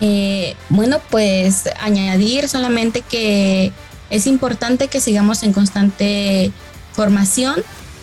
Eh, 0.00 0.54
bueno, 0.68 1.00
pues 1.10 1.68
añadir 1.80 2.48
solamente 2.48 3.02
que 3.02 3.72
es 4.10 4.26
importante 4.26 4.88
que 4.88 5.00
sigamos 5.00 5.42
en 5.42 5.52
constante 5.52 6.52
formación, 6.92 7.56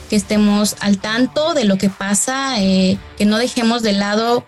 que 0.10 0.15
estemos 0.15 0.76
al 0.80 1.00
tanto 1.00 1.54
de 1.54 1.65
lo 1.65 1.78
que 1.78 1.89
pasa, 1.89 2.62
eh, 2.62 2.98
que 3.18 3.26
no 3.26 3.38
dejemos 3.38 3.82
de 3.82 3.94
lado 3.94 4.46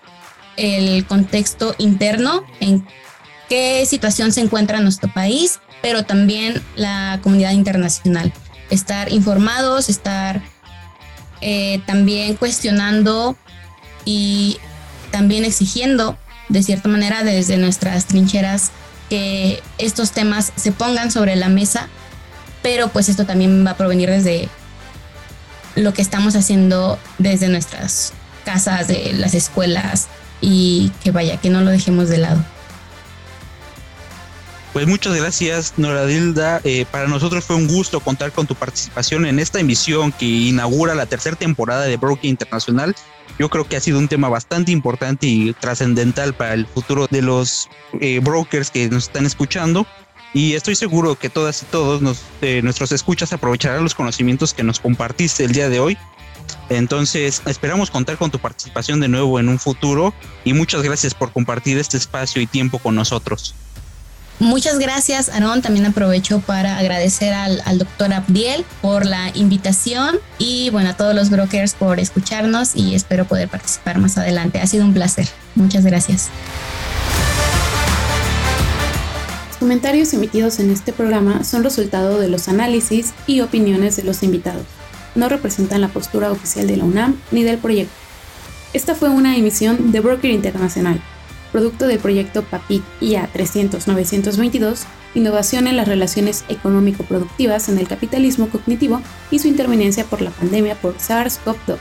el 0.55 1.05
contexto 1.05 1.75
interno, 1.77 2.43
en 2.59 2.85
qué 3.49 3.85
situación 3.85 4.31
se 4.31 4.41
encuentra 4.41 4.79
nuestro 4.81 5.11
país, 5.13 5.59
pero 5.81 6.03
también 6.03 6.61
la 6.75 7.19
comunidad 7.23 7.51
internacional. 7.51 8.33
Estar 8.69 9.11
informados, 9.11 9.89
estar 9.89 10.41
eh, 11.41 11.81
también 11.85 12.35
cuestionando 12.35 13.35
y 14.05 14.57
también 15.11 15.45
exigiendo 15.45 16.17
de 16.49 16.63
cierta 16.63 16.89
manera 16.89 17.23
desde 17.23 17.57
nuestras 17.57 18.05
trincheras 18.05 18.71
que 19.09 19.61
estos 19.77 20.11
temas 20.11 20.51
se 20.55 20.71
pongan 20.71 21.11
sobre 21.11 21.35
la 21.35 21.49
mesa, 21.49 21.87
pero 22.61 22.89
pues 22.89 23.09
esto 23.09 23.25
también 23.25 23.65
va 23.65 23.71
a 23.71 23.77
provenir 23.77 24.09
desde 24.09 24.49
lo 25.75 25.93
que 25.93 26.01
estamos 26.01 26.35
haciendo 26.35 26.99
desde 27.17 27.47
nuestras 27.49 28.13
casas, 28.43 28.87
de 28.87 29.13
las 29.13 29.33
escuelas 29.33 30.07
y 30.41 30.91
que 31.03 31.11
vaya, 31.11 31.37
que 31.37 31.49
no 31.49 31.61
lo 31.61 31.71
dejemos 31.71 32.09
de 32.09 32.17
lado. 32.17 32.43
Pues 34.77 34.85
muchas 34.85 35.15
gracias, 35.15 35.73
Nora 35.77 36.05
Dilda. 36.05 36.61
Eh, 36.63 36.85
para 36.91 37.07
nosotros 37.07 37.43
fue 37.43 37.55
un 37.55 37.67
gusto 37.67 37.99
contar 37.99 38.31
con 38.31 38.45
tu 38.45 38.53
participación 38.53 39.25
en 39.25 39.39
esta 39.39 39.59
emisión 39.59 40.11
que 40.11 40.27
inaugura 40.27 40.93
la 40.93 41.07
tercera 41.07 41.35
temporada 41.35 41.85
de 41.85 41.97
Broker 41.97 42.27
Internacional. 42.27 42.95
Yo 43.39 43.49
creo 43.49 43.67
que 43.67 43.75
ha 43.75 43.79
sido 43.79 43.97
un 43.97 44.07
tema 44.07 44.29
bastante 44.29 44.71
importante 44.71 45.25
y 45.25 45.53
trascendental 45.53 46.35
para 46.35 46.53
el 46.53 46.67
futuro 46.67 47.07
de 47.09 47.23
los 47.23 47.71
eh, 48.01 48.19
brokers 48.19 48.69
que 48.69 48.87
nos 48.87 49.05
están 49.05 49.25
escuchando. 49.25 49.87
Y 50.35 50.53
estoy 50.53 50.75
seguro 50.75 51.15
que 51.15 51.31
todas 51.31 51.63
y 51.63 51.65
todos 51.65 52.03
nos, 52.03 52.21
eh, 52.43 52.61
nuestros 52.61 52.91
escuchas 52.91 53.33
aprovecharán 53.33 53.81
los 53.81 53.95
conocimientos 53.95 54.53
que 54.53 54.61
nos 54.61 54.79
compartiste 54.79 55.43
el 55.43 55.53
día 55.53 55.69
de 55.69 55.79
hoy. 55.79 55.97
Entonces, 56.69 57.41
esperamos 57.47 57.89
contar 57.89 58.17
con 58.17 58.29
tu 58.29 58.37
participación 58.37 58.99
de 58.99 59.07
nuevo 59.07 59.39
en 59.39 59.49
un 59.49 59.57
futuro 59.57 60.13
y 60.45 60.53
muchas 60.53 60.83
gracias 60.83 61.15
por 61.15 61.31
compartir 61.31 61.79
este 61.79 61.97
espacio 61.97 62.43
y 62.43 62.45
tiempo 62.45 62.77
con 62.77 62.93
nosotros. 62.93 63.55
Muchas 64.39 64.77
gracias, 64.77 65.29
Aaron. 65.29 65.63
También 65.63 65.87
aprovecho 65.87 66.39
para 66.41 66.77
agradecer 66.77 67.33
al, 67.33 67.79
doctor 67.79 68.13
Abdiel 68.13 68.65
por 68.81 69.05
la 69.05 69.31
invitación 69.33 70.19
y 70.37 70.69
bueno, 70.69 70.91
a 70.91 70.93
todos 70.93 71.15
los 71.15 71.31
brokers 71.31 71.73
por 71.73 71.99
escucharnos 71.99 72.75
y 72.75 72.93
espero 72.93 73.25
poder 73.25 73.49
participar 73.49 73.97
más 73.97 74.17
adelante. 74.17 74.59
Ha 74.59 74.67
sido 74.67 74.85
un 74.85 74.93
placer. 74.93 75.27
Muchas 75.55 75.83
gracias. 75.85 76.29
Los 79.47 79.57
comentarios 79.57 80.13
emitidos 80.13 80.59
en 80.59 80.69
este 80.69 80.93
programa 80.93 81.43
son 81.43 81.63
resultado 81.63 82.19
de 82.19 82.29
los 82.29 82.47
análisis 82.47 83.13
y 83.25 83.41
opiniones 83.41 83.95
de 83.95 84.03
los 84.03 84.21
invitados. 84.21 84.63
No 85.15 85.29
representan 85.29 85.81
la 85.81 85.87
postura 85.87 86.31
oficial 86.31 86.67
de 86.67 86.77
la 86.77 86.83
UNAM 86.83 87.19
ni 87.31 87.41
del 87.41 87.57
proyecto. 87.57 87.93
Esta 88.73 88.93
fue 88.93 89.09
una 89.09 89.35
emisión 89.35 89.91
de 89.91 89.99
Broker 89.99 90.29
Internacional 90.29 91.01
producto 91.51 91.87
del 91.87 91.99
proyecto 91.99 92.43
PAPIT 92.43 92.83
IA 93.01 93.29
300-922, 93.33 94.85
Innovación 95.17 95.65
en 95.65 95.77
las 95.77 95.87
relaciones 95.87 96.45
económico-productivas 96.47 97.69
en 97.69 97.79
el 97.79 97.87
capitalismo 97.87 98.49
cognitivo 98.49 99.01
y 99.31 99.39
su 99.39 99.47
interveniencia 99.47 100.03
por 100.03 100.21
la 100.21 100.29
pandemia 100.29 100.75
por 100.75 100.97
SARS-CoV-2. 100.97 101.77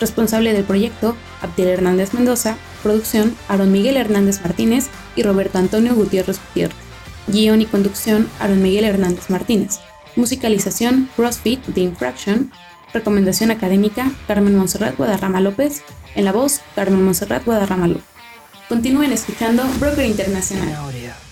Responsable 0.00 0.52
del 0.52 0.64
proyecto, 0.64 1.16
Abdiel 1.40 1.68
Hernández 1.68 2.14
Mendoza, 2.14 2.56
producción, 2.82 3.36
Aaron 3.46 3.70
Miguel 3.70 3.96
Hernández 3.96 4.40
Martínez 4.42 4.88
y 5.14 5.22
Roberto 5.22 5.58
Antonio 5.58 5.94
Gutiérrez 5.94 6.40
Gutiérrez. 6.48 6.76
Guión 7.28 7.60
y 7.60 7.66
conducción, 7.66 8.28
Aaron 8.40 8.62
Miguel 8.62 8.86
Hernández 8.86 9.30
Martínez. 9.30 9.78
Musicalización, 10.16 11.08
CrossFit 11.14 11.60
The 11.74 11.80
Infraction. 11.80 12.50
Recomendación 12.92 13.50
académica, 13.50 14.10
Carmen 14.26 14.56
Monserrat 14.56 14.96
Guadarrama 14.96 15.40
López. 15.40 15.82
En 16.14 16.24
la 16.24 16.32
voz, 16.32 16.60
Carmen 16.74 17.04
Monserrat 17.04 17.44
Guadarrama 17.44 17.86
López. 17.86 18.17
Continúen 18.68 19.12
escuchando 19.12 19.64
Broker 19.80 20.04
Internacional. 20.04 21.27